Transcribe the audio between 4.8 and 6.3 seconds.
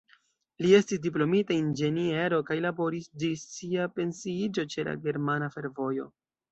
la Germana Fervojo.